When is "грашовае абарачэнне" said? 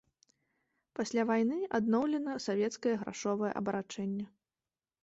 3.05-4.25